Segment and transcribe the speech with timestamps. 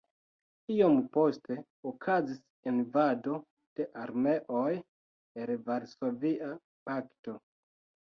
[0.75, 1.57] Iom poste
[1.91, 2.39] okazis
[2.71, 3.35] invado
[3.79, 4.71] de armeoj
[5.45, 6.49] el Varsovia
[6.89, 7.37] Pakto.